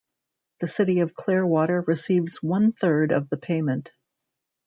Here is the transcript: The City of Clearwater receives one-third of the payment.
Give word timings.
The 0.61 0.67
City 0.67 1.01
of 1.01 1.13
Clearwater 1.13 1.81
receives 1.81 2.41
one-third 2.41 3.11
of 3.11 3.29
the 3.29 3.37
payment. 3.37 3.91